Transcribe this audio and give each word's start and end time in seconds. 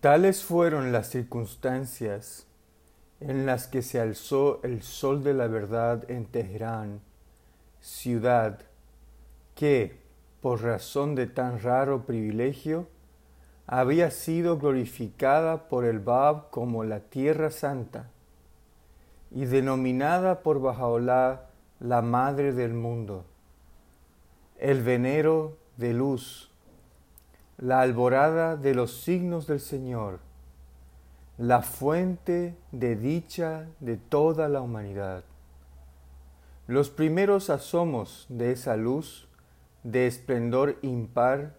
Tales 0.00 0.44
fueron 0.44 0.92
las 0.92 1.08
circunstancias 1.08 2.46
en 3.18 3.46
las 3.46 3.66
que 3.66 3.82
se 3.82 3.98
alzó 3.98 4.60
el 4.62 4.82
sol 4.82 5.24
de 5.24 5.34
la 5.34 5.48
verdad 5.48 6.08
en 6.08 6.26
Teherán, 6.26 7.00
ciudad 7.80 8.60
que, 9.56 10.00
por 10.40 10.62
razón 10.62 11.16
de 11.16 11.26
tan 11.26 11.60
raro 11.60 12.06
privilegio, 12.06 12.86
había 13.66 14.12
sido 14.12 14.56
glorificada 14.56 15.68
por 15.68 15.84
el 15.84 15.98
Bab 15.98 16.50
como 16.50 16.84
la 16.84 17.00
Tierra 17.00 17.50
Santa 17.50 18.08
y 19.32 19.46
denominada 19.46 20.44
por 20.44 20.60
Bajaolá 20.60 21.46
la 21.80 22.02
Madre 22.02 22.52
del 22.52 22.72
Mundo, 22.72 23.24
el 24.58 24.80
venero 24.80 25.58
de 25.76 25.92
luz, 25.92 26.52
la 27.58 27.80
alborada 27.80 28.56
de 28.56 28.72
los 28.72 29.02
signos 29.02 29.48
del 29.48 29.58
Señor, 29.58 30.20
la 31.38 31.60
fuente 31.62 32.56
de 32.70 32.94
dicha 32.94 33.66
de 33.80 33.96
toda 33.96 34.48
la 34.48 34.60
humanidad. 34.60 35.24
Los 36.68 36.88
primeros 36.88 37.50
asomos 37.50 38.26
de 38.28 38.52
esa 38.52 38.76
luz 38.76 39.28
de 39.82 40.06
esplendor 40.06 40.78
impar, 40.82 41.56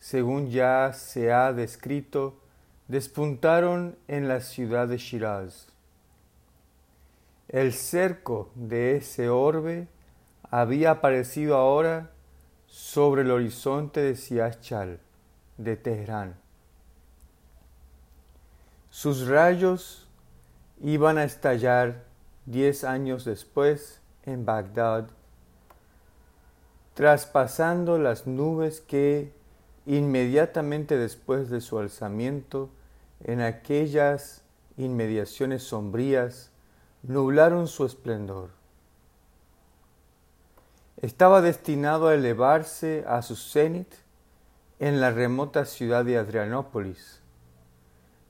según 0.00 0.50
ya 0.50 0.92
se 0.92 1.32
ha 1.32 1.52
descrito, 1.52 2.40
despuntaron 2.88 3.96
en 4.08 4.26
la 4.26 4.40
ciudad 4.40 4.88
de 4.88 4.98
Shiraz. 4.98 5.68
El 7.46 7.72
cerco 7.72 8.50
de 8.56 8.96
ese 8.96 9.28
orbe 9.28 9.86
había 10.50 10.90
aparecido 10.90 11.56
ahora 11.56 12.10
sobre 12.66 13.22
el 13.22 13.30
horizonte 13.30 14.00
de 14.00 14.16
Siachal 14.16 15.00
de 15.58 15.76
Teherán. 15.76 16.34
Sus 18.90 19.26
rayos 19.28 20.08
iban 20.80 21.18
a 21.18 21.24
estallar 21.24 22.04
diez 22.46 22.84
años 22.84 23.24
después 23.24 24.00
en 24.24 24.46
Bagdad, 24.46 25.08
traspasando 26.94 27.98
las 27.98 28.26
nubes 28.26 28.80
que 28.80 29.32
inmediatamente 29.86 30.96
después 30.96 31.50
de 31.50 31.60
su 31.60 31.78
alzamiento 31.78 32.70
en 33.24 33.40
aquellas 33.40 34.42
inmediaciones 34.76 35.62
sombrías 35.62 36.50
nublaron 37.02 37.68
su 37.68 37.84
esplendor. 37.84 38.50
Estaba 41.00 41.40
destinado 41.40 42.08
a 42.08 42.14
elevarse 42.14 43.04
a 43.06 43.22
su 43.22 43.36
cenit 43.36 43.92
en 44.80 45.00
la 45.00 45.10
remota 45.10 45.64
ciudad 45.64 46.04
de 46.04 46.18
Adrianópolis, 46.18 47.20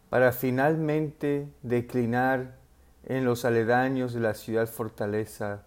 para 0.08 0.32
finalmente 0.32 1.48
declinar 1.62 2.56
en 3.04 3.24
los 3.24 3.44
aledaños 3.44 4.14
de 4.14 4.20
la 4.20 4.34
ciudad 4.34 4.66
fortaleza 4.66 5.64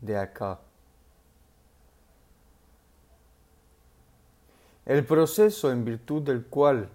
de 0.00 0.16
Acá. 0.16 0.60
El 4.86 5.04
proceso 5.04 5.70
en 5.70 5.84
virtud 5.84 6.22
del 6.22 6.44
cual 6.44 6.88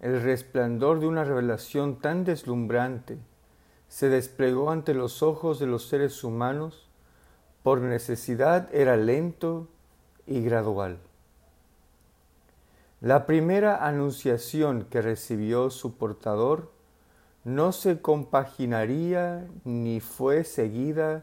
el 0.00 0.20
resplandor 0.22 1.00
de 1.00 1.06
una 1.06 1.24
revelación 1.24 2.00
tan 2.00 2.24
deslumbrante 2.24 3.18
se 3.88 4.08
desplegó 4.08 4.70
ante 4.70 4.94
los 4.94 5.22
ojos 5.22 5.60
de 5.60 5.66
los 5.66 5.86
seres 5.88 6.24
humanos 6.24 6.88
por 7.62 7.80
necesidad 7.80 8.68
era 8.74 8.96
lento 8.96 9.68
y 10.26 10.42
gradual. 10.42 10.98
La 13.04 13.26
primera 13.26 13.86
anunciación 13.86 14.86
que 14.86 15.02
recibió 15.02 15.68
su 15.68 15.98
portador 15.98 16.72
no 17.44 17.72
se 17.72 18.00
compaginaría 18.00 19.46
ni 19.64 20.00
fue 20.00 20.42
seguida 20.42 21.22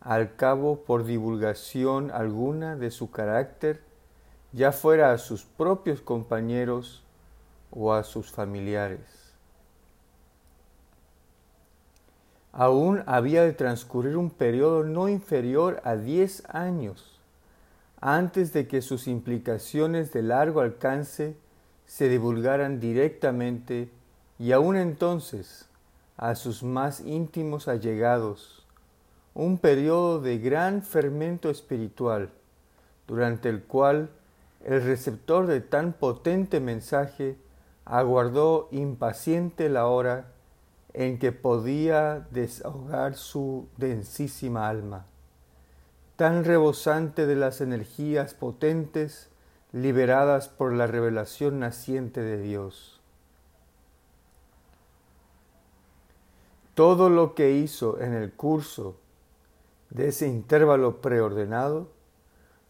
al 0.00 0.36
cabo 0.36 0.84
por 0.84 1.04
divulgación 1.04 2.10
alguna 2.10 2.76
de 2.76 2.90
su 2.90 3.10
carácter, 3.10 3.82
ya 4.52 4.72
fuera 4.72 5.12
a 5.12 5.16
sus 5.16 5.44
propios 5.44 6.02
compañeros 6.02 7.02
o 7.70 7.94
a 7.94 8.04
sus 8.04 8.30
familiares. 8.30 9.32
Aún 12.52 13.02
había 13.06 13.42
de 13.42 13.54
transcurrir 13.54 14.18
un 14.18 14.28
periodo 14.28 14.84
no 14.84 15.08
inferior 15.08 15.80
a 15.82 15.96
diez 15.96 16.42
años 16.50 17.15
antes 18.00 18.52
de 18.52 18.68
que 18.68 18.82
sus 18.82 19.08
implicaciones 19.08 20.12
de 20.12 20.22
largo 20.22 20.60
alcance 20.60 21.36
se 21.86 22.08
divulgaran 22.08 22.78
directamente 22.78 23.90
y 24.38 24.52
aún 24.52 24.76
entonces 24.76 25.68
a 26.16 26.34
sus 26.34 26.62
más 26.62 27.00
íntimos 27.00 27.68
allegados, 27.68 28.66
un 29.34 29.58
periodo 29.58 30.20
de 30.20 30.38
gran 30.38 30.82
fermento 30.82 31.50
espiritual, 31.50 32.30
durante 33.06 33.48
el 33.48 33.62
cual 33.62 34.10
el 34.64 34.82
receptor 34.82 35.46
de 35.46 35.60
tan 35.60 35.92
potente 35.92 36.60
mensaje 36.60 37.36
aguardó 37.84 38.68
impaciente 38.72 39.68
la 39.68 39.86
hora 39.86 40.32
en 40.92 41.18
que 41.18 41.32
podía 41.32 42.26
desahogar 42.30 43.14
su 43.14 43.68
densísima 43.76 44.68
alma 44.68 45.06
tan 46.16 46.44
rebosante 46.44 47.26
de 47.26 47.36
las 47.36 47.60
energías 47.60 48.32
potentes 48.32 49.28
liberadas 49.72 50.48
por 50.48 50.72
la 50.72 50.86
revelación 50.86 51.60
naciente 51.60 52.22
de 52.22 52.40
Dios. 52.40 53.00
Todo 56.74 57.10
lo 57.10 57.34
que 57.34 57.52
hizo 57.52 58.00
en 58.00 58.14
el 58.14 58.32
curso 58.32 58.96
de 59.90 60.08
ese 60.08 60.26
intervalo 60.26 61.00
preordenado 61.00 61.88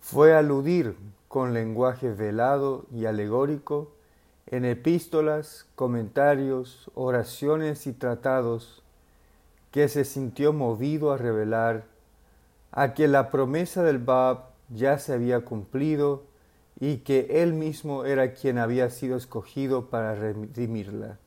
fue 0.01 0.35
aludir 0.35 0.97
con 1.29 1.55
lenguaje 1.55 2.13
velado 2.13 2.87
y 2.93 3.07
alegórico 3.07 3.93
en 4.47 4.65
epístolas, 4.65 5.67
comentarios, 5.75 6.91
oraciones 6.95 7.87
y 7.87 7.93
tratados 7.93 8.83
que 9.73 9.89
se 9.89 10.05
sintió 10.05 10.53
movido 10.53 11.13
a 11.13 11.17
revelar 11.17 11.96
a 12.73 12.95
que 12.95 13.09
la 13.09 13.31
promesa 13.31 13.83
del 13.83 13.99
Bab 13.99 14.51
ya 14.69 14.99
se 14.99 15.13
había 15.13 15.45
cumplido 15.45 16.25
y 16.79 16.99
que 16.99 17.43
él 17.43 17.55
mismo 17.55 18.05
era 18.05 18.35
quien 18.35 18.59
había 18.59 18.91
sido 18.91 19.17
escogido 19.17 19.89
para 19.89 20.15
redimirla. 20.15 21.19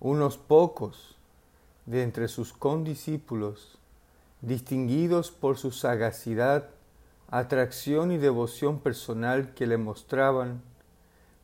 Unos 0.00 0.38
pocos 0.38 1.16
de 1.86 2.02
entre 2.02 2.28
sus 2.28 2.52
condiscípulos, 2.52 3.78
distinguidos 4.40 5.30
por 5.30 5.58
su 5.58 5.70
sagacidad, 5.70 6.70
atracción 7.28 8.12
y 8.12 8.18
devoción 8.18 8.80
personal 8.80 9.54
que 9.54 9.66
le 9.66 9.76
mostraban, 9.76 10.62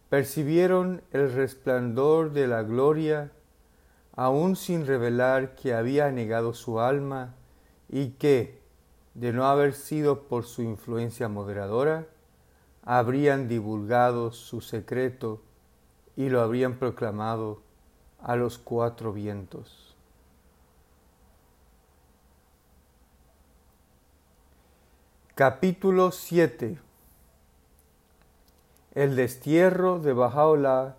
percibieron 0.08 1.02
el 1.12 1.32
resplandor 1.32 2.32
de 2.32 2.46
la 2.46 2.62
gloria 2.62 3.30
aún 4.20 4.54
sin 4.54 4.86
revelar 4.86 5.54
que 5.54 5.72
había 5.72 6.10
negado 6.10 6.52
su 6.52 6.78
alma 6.78 7.36
y 7.88 8.10
que, 8.10 8.60
de 9.14 9.32
no 9.32 9.46
haber 9.46 9.72
sido 9.72 10.24
por 10.24 10.44
su 10.44 10.60
influencia 10.60 11.30
moderadora, 11.30 12.06
habrían 12.82 13.48
divulgado 13.48 14.30
su 14.30 14.60
secreto 14.60 15.40
y 16.16 16.28
lo 16.28 16.42
habrían 16.42 16.74
proclamado 16.74 17.62
a 18.20 18.36
los 18.36 18.58
cuatro 18.58 19.14
vientos. 19.14 19.96
Capítulo 25.34 26.10
7 26.10 26.78
El 28.94 29.16
destierro 29.16 29.98
de 29.98 30.12
Bajaola 30.12 30.96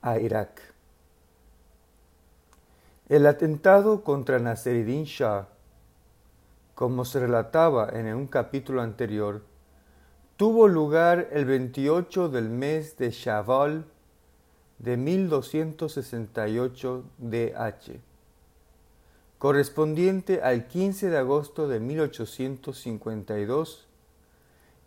a 0.00 0.20
Irak 0.20 0.71
el 3.08 3.26
atentado 3.26 4.04
contra 4.04 4.38
Nasreddin 4.38 5.04
Shah, 5.04 5.48
como 6.74 7.04
se 7.04 7.20
relataba 7.20 7.90
en 7.92 8.06
un 8.14 8.26
capítulo 8.26 8.80
anterior, 8.80 9.42
tuvo 10.36 10.68
lugar 10.68 11.28
el 11.32 11.44
28 11.44 12.28
del 12.28 12.48
mes 12.48 12.96
de 12.96 13.10
Shaval 13.10 13.84
de 14.78 14.96
1268 14.96 17.04
DH, 17.18 18.00
correspondiente 19.38 20.40
al 20.42 20.66
15 20.66 21.10
de 21.10 21.18
agosto 21.18 21.68
de 21.68 21.80
1852. 21.80 23.86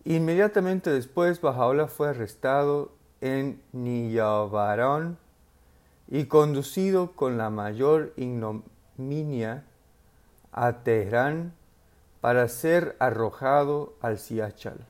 Inmediatamente 0.03 0.89
después, 0.89 1.39
Bajaola 1.41 1.87
fue 1.87 2.09
arrestado 2.09 2.91
en 3.21 3.61
Niyavaran, 3.71 5.19
y 6.07 6.25
conducido 6.25 7.13
con 7.13 7.37
la 7.37 7.49
mayor 7.49 8.13
ignominia 8.15 9.65
a 10.51 10.83
Teherán 10.83 11.53
para 12.21 12.47
ser 12.47 12.95
arrojado 12.99 13.93
al 14.01 14.17
Siachal. 14.17 14.87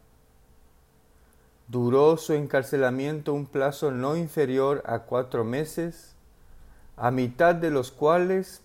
duró 1.67 2.15
su 2.17 2.33
encarcelamiento 2.33 3.33
un 3.33 3.45
plazo 3.45 3.91
no 3.91 4.15
inferior 4.15 4.83
a 4.85 4.99
cuatro 4.99 5.43
meses, 5.43 6.15
a 6.95 7.11
mitad 7.11 7.55
de 7.55 7.71
los 7.71 7.91
cuales 7.91 8.61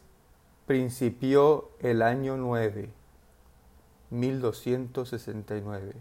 principió 0.66 1.70
el 1.80 2.02
año 2.02 2.36
9, 2.36 2.90
1269, 4.10 5.94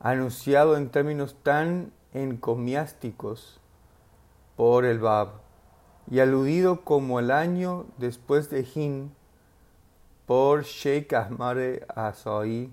anunciado 0.00 0.76
en 0.76 0.90
términos 0.90 1.36
tan 1.42 1.92
encomiásticos 2.12 3.61
por 4.56 4.84
el 4.84 4.98
Bab 4.98 5.42
y 6.10 6.20
aludido 6.20 6.84
como 6.84 7.20
el 7.20 7.30
año 7.30 7.86
después 7.98 8.50
de 8.50 8.66
Hin 8.74 9.12
por 10.26 10.64
Sheikh 10.64 11.12
Ahmad 11.14 11.58
Asaí, 11.94 12.72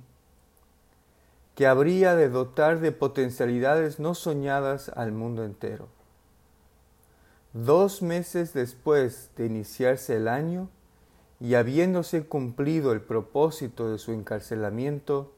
que 1.55 1.67
habría 1.67 2.15
de 2.15 2.29
dotar 2.29 2.79
de 2.79 2.91
potencialidades 2.91 3.99
no 3.99 4.15
soñadas 4.15 4.89
al 4.89 5.11
mundo 5.11 5.43
entero. 5.43 5.87
Dos 7.53 8.01
meses 8.01 8.53
después 8.53 9.31
de 9.35 9.47
iniciarse 9.47 10.15
el 10.15 10.27
año 10.27 10.69
y 11.39 11.55
habiéndose 11.55 12.25
cumplido 12.25 12.91
el 12.91 13.01
propósito 13.01 13.89
de 13.89 13.97
su 13.97 14.11
encarcelamiento, 14.11 15.33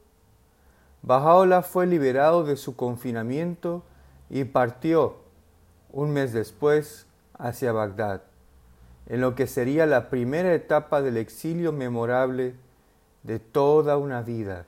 Bajaola 1.04 1.62
fue 1.64 1.88
liberado 1.88 2.44
de 2.44 2.58
su 2.58 2.76
confinamiento 2.76 3.84
y 4.30 4.44
partió 4.44 5.16
un 5.92 6.12
mes 6.12 6.34
después 6.34 7.06
hacia 7.38 7.72
Bagdad, 7.72 8.22
en 9.08 9.22
lo 9.22 9.36
que 9.36 9.48
sería 9.48 9.86
la 9.86 10.10
primera 10.10 10.54
etapa 10.54 11.02
del 11.02 11.18
exilio 11.18 11.72
memorable 11.72 12.56
de 13.24 13.40
toda 13.40 13.98
una 13.98 14.22
vida 14.22 14.66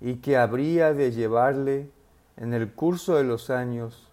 y 0.00 0.16
que 0.16 0.36
habría 0.36 0.92
de 0.94 1.12
llevarle 1.12 1.90
en 2.36 2.54
el 2.54 2.72
curso 2.72 3.16
de 3.16 3.24
los 3.24 3.50
años 3.50 4.08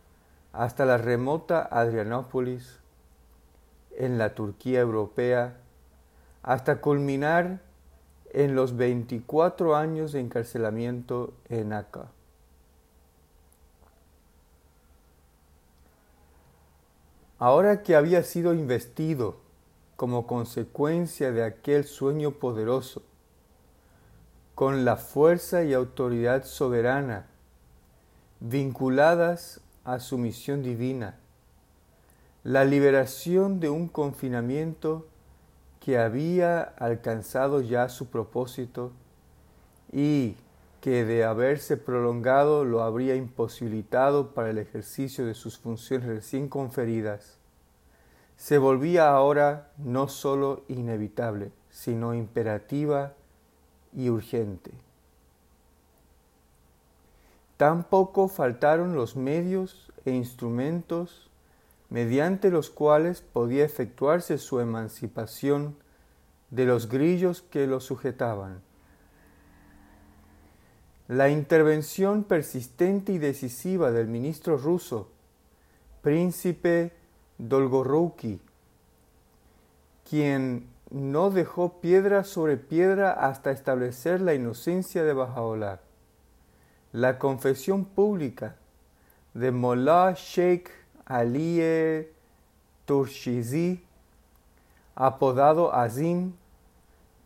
hasta 0.53 0.85
la 0.85 0.97
remota 0.97 1.67
Adrianópolis, 1.71 2.79
en 3.97 4.17
la 4.17 4.33
Turquía 4.33 4.79
europea, 4.79 5.57
hasta 6.41 6.81
culminar 6.81 7.59
en 8.31 8.55
los 8.55 8.75
24 8.75 9.75
años 9.75 10.11
de 10.11 10.19
encarcelamiento 10.19 11.33
en 11.50 11.73
Acá. 11.73 12.07
Ahora 17.45 17.83
que 17.83 17.97
había 17.97 18.23
sido 18.23 18.53
investido 18.53 19.35
como 19.97 20.27
consecuencia 20.27 21.33
de 21.33 21.43
aquel 21.43 21.83
sueño 21.83 22.31
poderoso, 22.31 23.03
con 24.55 24.85
la 24.85 24.95
fuerza 24.95 25.61
y 25.65 25.73
autoridad 25.73 26.45
soberana, 26.45 27.25
vinculadas 28.39 29.59
a 29.83 29.99
su 29.99 30.17
misión 30.17 30.63
divina, 30.63 31.17
la 32.45 32.63
liberación 32.63 33.59
de 33.59 33.69
un 33.69 33.89
confinamiento 33.89 35.05
que 35.81 35.97
había 35.97 36.61
alcanzado 36.61 37.59
ya 37.59 37.89
su 37.89 38.05
propósito 38.05 38.93
y 39.91 40.37
que 40.83 41.06
de 41.06 41.24
haberse 41.24 41.77
prolongado 41.77 42.65
lo 42.65 42.83
habría 42.83 43.15
imposibilitado 43.15 44.33
para 44.33 44.50
el 44.50 44.57
ejercicio 44.57 45.25
de 45.25 45.33
sus 45.33 45.57
funciones 45.57 46.09
recién 46.09 46.50
conferidas, 46.50 47.38
se 48.35 48.57
volvía 48.57 49.09
ahora 49.09 49.71
no 49.77 50.09
sólo 50.09 50.65
inevitable, 50.68 51.53
sino 51.69 52.13
imperativa 52.13 53.13
y 53.94 54.09
urgente. 54.09 54.71
Tampoco 57.56 58.27
faltaron 58.27 58.94
los 58.94 59.15
medios 59.15 59.89
e 60.03 60.12
instrumentos 60.12 61.29
mediante 61.89 62.51
los 62.51 62.69
cuales 62.69 63.21
podía 63.21 63.63
efectuarse 63.63 64.38
su 64.38 64.59
emancipación 64.59 65.77
de 66.51 66.65
los 66.65 66.89
grillos 66.89 67.41
que 67.41 67.68
lo 67.68 67.79
sujetaban. 67.79 68.72
La 71.13 71.30
intervención 71.30 72.24
persistente 72.24 73.12
y 73.12 73.19
decisiva 73.19 73.92
del 73.92 74.07
ministro 74.07 74.57
ruso, 74.57 75.10
príncipe 76.01 76.92
Dolgorouki, 77.38 78.42
quien 80.10 80.65
no 80.89 81.30
dejó 81.30 81.81
piedra 81.81 82.24
sobre 82.24 82.57
piedra 82.57 83.12
hasta 83.12 83.51
establecer 83.51 84.21
la 84.21 84.33
inocencia 84.33 85.04
de 85.04 85.13
Bajaola. 85.13 85.81
La 86.94 87.19
confesión 87.19 87.86
pública 87.86 88.56
de 89.36 89.51
Mollah 89.51 90.15
Sheikh 90.15 90.71
Ali 91.06 92.07
Turshizi, 92.86 93.86
apodado 94.95 95.75
Azim, 95.75 96.33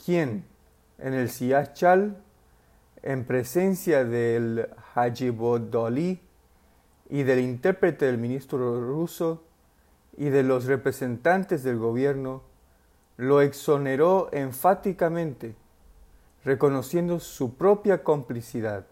quien 0.03 0.43
en 0.97 1.13
el 1.13 1.29
Siachal, 1.29 2.21
en 3.03 3.25
presencia 3.25 4.03
del 4.03 4.69
Hajibodoli 4.93 6.19
y 7.09 7.23
del 7.23 7.39
intérprete 7.39 8.05
del 8.05 8.17
ministro 8.17 8.81
ruso 8.81 9.43
y 10.17 10.29
de 10.29 10.43
los 10.43 10.65
representantes 10.65 11.63
del 11.63 11.77
gobierno, 11.77 12.41
lo 13.17 13.41
exoneró 13.41 14.29
enfáticamente, 14.31 15.55
reconociendo 16.43 17.19
su 17.19 17.55
propia 17.55 18.03
complicidad. 18.03 18.85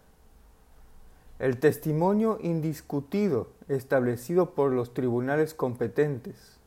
El 1.40 1.60
testimonio 1.60 2.38
indiscutido 2.42 3.50
establecido 3.68 4.52
por 4.52 4.72
los 4.72 4.94
tribunales 4.94 5.54
competentes, 5.54 6.58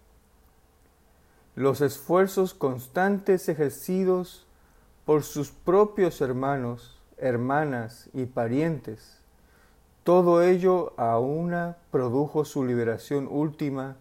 los 1.55 1.81
esfuerzos 1.81 2.55
constantes 2.55 3.49
ejercidos 3.49 4.47
por 5.05 5.23
sus 5.23 5.51
propios 5.51 6.21
hermanos, 6.21 6.98
hermanas 7.21 8.09
y 8.13 8.27
parientes, 8.27 9.19
todo 10.05 10.43
ello 10.43 10.95
a 10.97 11.19
una 11.19 11.77
produjo 11.91 12.45
su 12.45 12.65
liberación 12.65 13.29
última 13.31 13.97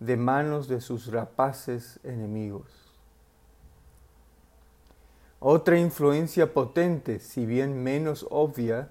de 0.00 0.16
manos 0.16 0.66
de 0.66 0.80
sus 0.80 1.08
rapaces 1.12 2.00
enemigos. 2.04 2.64
Otra 5.40 5.78
influencia 5.78 6.54
potente, 6.54 7.18
si 7.18 7.46
bien 7.46 7.82
menos 7.82 8.26
obvia, 8.30 8.88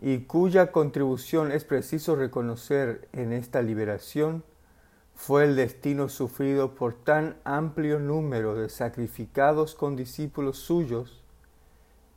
y 0.00 0.20
cuya 0.20 0.72
contribución 0.72 1.52
es 1.52 1.64
preciso 1.64 2.16
reconocer 2.16 3.08
en 3.12 3.32
esta 3.32 3.62
liberación, 3.62 4.44
fue 5.14 5.44
el 5.44 5.56
destino 5.56 6.08
sufrido 6.08 6.74
por 6.74 6.94
tan 6.94 7.36
amplio 7.44 7.98
número 7.98 8.54
de 8.54 8.68
sacrificados 8.68 9.74
condiscípulos 9.74 10.58
suyos 10.58 11.22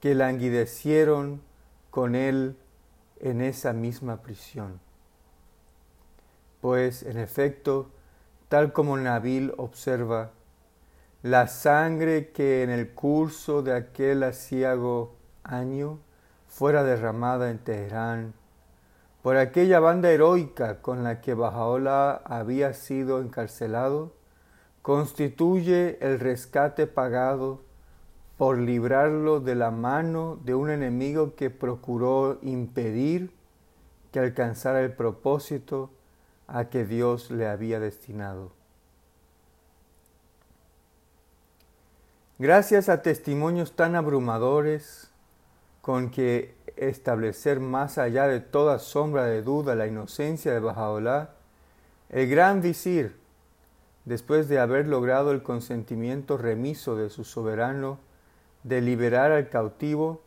que 0.02 0.16
languidecieron 0.16 1.42
con 1.90 2.16
él 2.16 2.58
en 3.20 3.40
esa 3.40 3.72
misma 3.72 4.22
prisión. 4.22 4.82
Pues, 6.60 7.04
en 7.04 7.18
efecto, 7.18 7.90
tal 8.50 8.74
como 8.74 8.98
Nabil 8.98 9.54
observa, 9.58 10.32
la 11.24 11.48
sangre 11.48 12.32
que 12.32 12.64
en 12.64 12.72
el 12.72 12.92
curso 12.92 13.62
de 13.62 13.76
aquel 13.76 14.24
asiago 14.24 15.16
año 15.44 16.00
fuera 16.48 16.84
derramada 16.84 17.52
en 17.52 17.60
Teherán 17.60 18.34
por 19.22 19.38
aquella 19.38 19.80
banda 19.80 20.10
heroica 20.10 20.82
con 20.82 21.04
la 21.04 21.22
que 21.22 21.36
Bajaola 21.36 22.22
había 22.26 22.74
sido 22.74 23.22
encarcelado, 23.22 24.14
constituye 24.82 26.00
el 26.02 26.20
rescate 26.20 26.88
pagado 26.88 27.62
por 28.42 28.58
librarlo 28.58 29.40
de 29.40 29.54
la 29.54 29.70
mano 29.70 30.40
de 30.44 30.56
un 30.56 30.72
enemigo 30.72 31.36
que 31.36 31.52
procuró 31.52 32.40
impedir 32.42 33.30
que 34.12 34.18
alcanzara 34.18 34.82
el 34.82 34.94
propósito 34.94 35.92
a 36.48 36.66
que 36.66 36.84
Dios 36.84 37.30
le 37.30 37.48
había 37.48 37.80
destinado. 37.80 38.52
Gracias 42.40 42.90
a 42.90 43.04
testimonios 43.04 43.76
tan 43.76 43.96
abrumadores 43.96 45.12
con 45.84 46.10
que 46.10 46.56
establecer 46.78 47.60
más 47.60 48.00
allá 48.00 48.28
de 48.28 48.40
toda 48.40 48.80
sombra 48.80 49.26
de 49.26 49.44
duda 49.44 49.76
la 49.76 49.86
inocencia 49.86 50.52
de 50.52 50.60
Bajaola, 50.62 51.36
el 52.10 52.28
gran 52.28 52.64
visir, 52.64 53.18
después 54.06 54.50
de 54.50 54.58
haber 54.58 54.88
logrado 54.88 55.30
el 55.30 55.44
consentimiento 55.44 56.38
remiso 56.38 56.96
de 56.96 57.12
su 57.12 57.24
soberano 57.24 58.00
de 58.64 58.82
liberar 58.82 59.32
al 59.32 59.50
cautivo, 59.50 60.22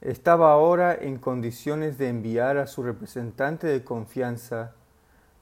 estaba 0.00 0.52
ahora 0.52 0.94
en 0.94 1.18
condiciones 1.18 1.98
de 1.98 2.08
enviar 2.08 2.58
a 2.58 2.66
su 2.66 2.82
representante 2.82 3.66
de 3.66 3.84
confianza, 3.84 4.72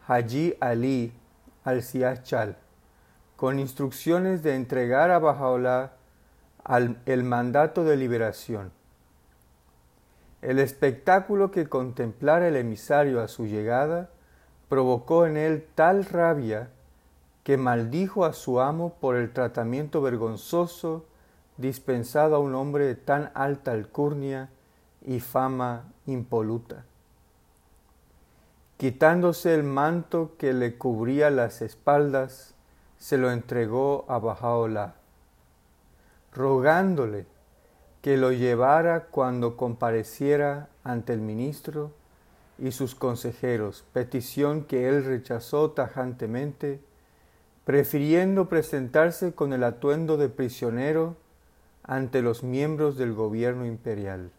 Haji 0.07 0.55
Ali 0.61 1.13
al-Siachal, 1.65 2.57
con 3.37 3.59
instrucciones 3.59 4.43
de 4.43 4.55
entregar 4.55 5.11
a 5.11 5.19
Bajaola 5.19 5.93
el 7.07 7.25
mandato 7.25 7.85
de 7.85 7.97
liberación. 7.97 8.71
El 10.43 10.59
espectáculo 10.59 11.51
que 11.51 11.69
contemplara 11.69 12.49
el 12.49 12.57
emisario 12.57 13.21
a 13.21 13.29
su 13.29 13.47
llegada 13.47 14.11
provocó 14.69 15.27
en 15.27 15.37
él 15.37 15.67
tal 15.75 16.05
rabia 16.05 16.71
que 17.45 17.57
maldijo 17.57 18.25
a 18.25 18.33
su 18.33 18.61
amo 18.61 18.95
por 19.01 19.17
el 19.17 19.33
tratamiento 19.33 20.01
vergonzoso 20.01 21.05
dispensado 21.63 22.37
a 22.37 22.41
un 22.41 22.55
hombre 22.55 22.85
de 22.85 22.95
tan 22.95 23.31
alta 23.33 23.73
alcurnia 23.73 24.51
y 25.01 25.21
fama 25.21 25.85
impoluta. 26.05 26.85
Quitándose 28.77 29.55
el 29.55 29.63
manto 29.63 30.35
que 30.37 30.53
le 30.53 30.77
cubría 30.77 31.31
las 31.31 31.63
espaldas, 31.63 32.55
se 32.99 33.17
lo 33.17 33.31
entregó 33.31 34.05
a 34.09 34.19
Bajaola, 34.19 34.97
rogándole 36.33 37.27
que 38.03 38.17
lo 38.17 38.33
llevara 38.33 39.07
cuando 39.07 39.57
compareciera 39.57 40.69
ante 40.85 41.13
el 41.13 41.21
ministro 41.21 41.93
y 42.59 42.73
sus 42.73 42.95
consejeros, 42.95 43.85
petición 43.93 44.65
que 44.65 44.89
él 44.89 45.05
rechazó 45.05 45.71
tajantemente, 45.71 46.81
prefiriendo 47.65 48.49
presentarse 48.49 49.33
con 49.33 49.53
el 49.53 49.63
atuendo 49.63 50.17
de 50.17 50.29
prisionero 50.29 51.17
ante 51.85 52.23
los 52.23 52.43
miembros 52.43 52.97
del 52.97 53.13
gobierno 53.13 53.67
imperial. 53.67 54.31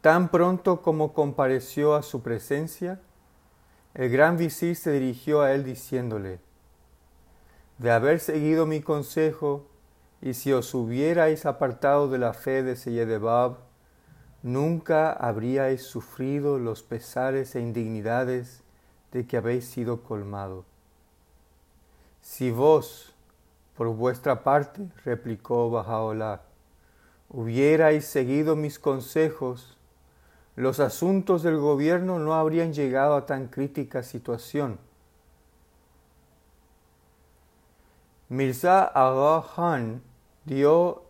Tan 0.00 0.30
pronto 0.30 0.82
como 0.82 1.12
compareció 1.12 1.94
a 1.94 2.02
su 2.02 2.22
presencia, 2.22 3.00
el 3.94 4.10
gran 4.10 4.36
visir 4.36 4.74
se 4.74 4.90
dirigió 4.92 5.42
a 5.42 5.52
él 5.52 5.64
diciéndole, 5.64 6.40
De 7.78 7.90
haber 7.90 8.18
seguido 8.18 8.66
mi 8.66 8.80
consejo, 8.80 9.66
y 10.20 10.34
si 10.34 10.52
os 10.52 10.74
hubierais 10.74 11.46
apartado 11.46 12.08
de 12.08 12.18
la 12.18 12.32
fe 12.32 12.62
de 12.62 12.76
Seyedebab, 12.76 13.58
nunca 14.42 15.12
habríais 15.12 15.82
sufrido 15.82 16.58
los 16.58 16.82
pesares 16.82 17.54
e 17.54 17.60
indignidades 17.60 18.62
de 19.12 19.26
que 19.26 19.36
habéis 19.36 19.66
sido 19.66 20.02
colmado. 20.02 20.64
Si 22.22 22.50
vos, 22.50 23.11
por 23.76 23.88
vuestra 23.88 24.42
parte, 24.42 24.88
replicó 25.04 25.70
Bajaola, 25.70 26.42
hubierais 27.28 28.04
seguido 28.04 28.56
mis 28.56 28.78
consejos, 28.78 29.78
los 30.56 30.80
asuntos 30.80 31.42
del 31.42 31.56
gobierno 31.56 32.18
no 32.18 32.34
habrían 32.34 32.72
llegado 32.72 33.16
a 33.16 33.24
tan 33.24 33.48
crítica 33.48 34.02
situación. 34.02 34.78
Mirza 38.28 38.84
Agha 38.84 39.46
Khan 39.54 40.02
dio 40.44 41.04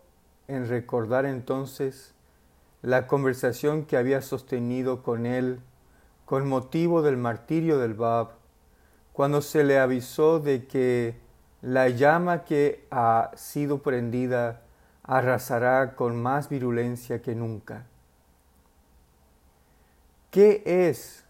en 0.47 0.67
recordar 0.67 1.25
entonces 1.25 2.13
la 2.81 3.07
conversación 3.07 3.85
que 3.85 3.97
había 3.97 4.21
sostenido 4.21 5.03
con 5.03 5.25
él 5.25 5.61
con 6.25 6.47
motivo 6.47 7.01
del 7.01 7.17
martirio 7.17 7.79
del 7.79 7.93
Bab, 7.93 8.31
cuando 9.11 9.41
se 9.41 9.63
le 9.63 9.77
avisó 9.77 10.39
de 10.39 10.67
que 10.67 11.15
la 11.63 11.87
llama 11.87 12.43
que 12.43 12.85
ha 12.91 13.31
sido 13.35 13.81
prendida 13.81 14.61
arrasará 15.01 15.95
con 15.95 16.21
más 16.21 16.49
virulencia 16.49 17.21
que 17.21 17.35
nunca. 17.35 17.85
¿Qué 20.29 20.61
es 20.65 21.23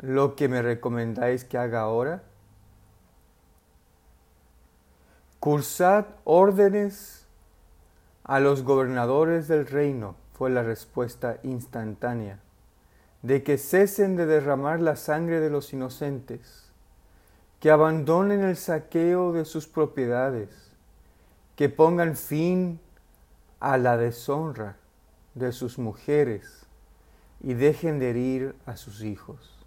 lo 0.00 0.36
que 0.36 0.48
me 0.48 0.60
recomendáis 0.60 1.44
que 1.44 1.56
haga 1.56 1.80
ahora? 1.80 2.22
Cursad 5.40 6.04
órdenes 6.24 7.26
a 8.24 8.40
los 8.40 8.64
gobernadores 8.64 9.48
del 9.48 9.66
reino, 9.66 10.14
fue 10.34 10.50
la 10.50 10.62
respuesta 10.62 11.38
instantánea, 11.42 12.38
de 13.22 13.42
que 13.42 13.56
cesen 13.56 14.14
de 14.14 14.26
derramar 14.26 14.80
la 14.80 14.96
sangre 14.96 15.40
de 15.40 15.48
los 15.48 15.72
inocentes, 15.72 16.67
que 17.60 17.70
abandonen 17.70 18.42
el 18.44 18.56
saqueo 18.56 19.32
de 19.32 19.44
sus 19.44 19.66
propiedades, 19.66 20.48
que 21.56 21.68
pongan 21.68 22.16
fin 22.16 22.78
a 23.58 23.78
la 23.78 23.96
deshonra 23.96 24.76
de 25.34 25.52
sus 25.52 25.78
mujeres, 25.78 26.66
y 27.40 27.54
dejen 27.54 27.98
de 27.98 28.10
herir 28.10 28.54
a 28.66 28.76
sus 28.76 29.02
hijos. 29.02 29.58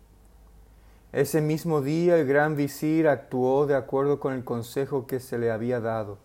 Ese 1.12 1.42
mismo 1.42 1.82
día 1.82 2.18
el 2.18 2.26
gran 2.26 2.56
visir 2.56 3.08
actuó 3.08 3.66
de 3.66 3.76
acuerdo 3.76 4.20
con 4.20 4.34
el 4.34 4.46
consejo 4.46 5.08
que 5.08 5.20
se 5.20 5.38
le 5.38 5.52
había 5.52 5.82
dado. 5.82 6.18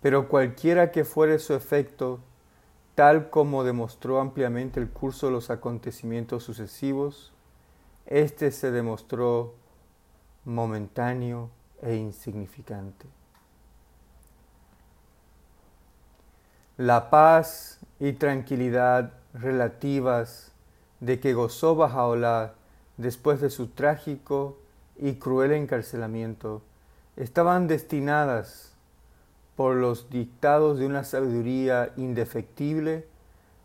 Pero 0.00 0.28
cualquiera 0.28 0.90
que 0.90 1.04
fuere 1.04 1.38
su 1.38 1.54
efecto, 1.54 2.20
tal 2.94 3.28
como 3.28 3.64
demostró 3.64 4.20
ampliamente 4.20 4.80
el 4.80 4.88
curso 4.88 5.26
de 5.26 5.32
los 5.32 5.50
acontecimientos 5.50 6.44
sucesivos, 6.44 7.32
éste 8.06 8.50
se 8.50 8.70
demostró 8.70 9.54
momentáneo 10.44 11.50
e 11.82 11.94
insignificante. 11.94 13.06
La 16.76 17.08
paz 17.10 17.78
y 18.00 18.14
tranquilidad 18.14 19.12
relativas 19.32 20.52
de 21.00 21.20
que 21.20 21.34
gozó 21.34 21.76
Bajaola 21.76 22.54
después 22.96 23.40
de 23.40 23.50
su 23.50 23.68
trágico 23.68 24.58
y 24.96 25.14
cruel 25.14 25.52
encarcelamiento 25.52 26.62
estaban 27.16 27.68
destinadas 27.68 28.72
por 29.56 29.76
los 29.76 30.10
dictados 30.10 30.78
de 30.78 30.86
una 30.86 31.04
sabiduría 31.04 31.92
indefectible 31.96 33.06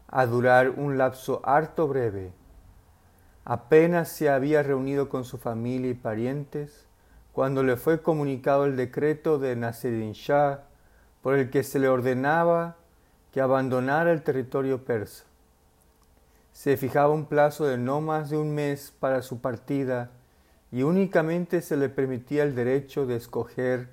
a 0.07 0.25
durar 0.25 0.69
un 0.69 0.97
lapso 0.97 1.41
harto 1.43 1.87
breve. 1.87 2.31
Apenas 3.49 4.09
se 4.09 4.29
había 4.29 4.61
reunido 4.61 5.09
con 5.09 5.25
su 5.25 5.39
familia 5.39 5.89
y 5.89 5.95
parientes 5.95 6.85
cuando 7.33 7.63
le 7.63 7.77
fue 7.77 8.01
comunicado 8.01 8.65
el 8.65 8.75
decreto 8.77 9.39
de 9.39 9.55
Nasiruddin 9.55 10.13
Shah 10.13 10.63
por 11.23 11.35
el 11.35 11.49
que 11.49 11.63
se 11.63 11.79
le 11.79 11.89
ordenaba 11.89 12.77
que 13.33 13.41
abandonara 13.41 14.11
el 14.11 14.21
territorio 14.21 14.85
persa 14.85 15.23
se 16.59 16.75
fijaba 16.75 17.13
un 17.13 17.25
plazo 17.25 17.65
de 17.67 17.77
no 17.77 18.01
más 18.01 18.29
de 18.29 18.37
un 18.37 18.53
mes 18.53 18.93
para 18.99 19.21
su 19.21 19.39
partida 19.39 20.11
y 20.73 20.83
únicamente 20.83 21.61
se 21.61 21.77
le 21.77 21.87
permitía 21.87 22.43
el 22.43 22.53
derecho 22.53 23.05
de 23.05 23.15
escoger 23.15 23.87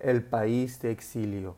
el 0.00 0.24
país 0.24 0.80
de 0.82 0.90
exilio. 0.90 1.54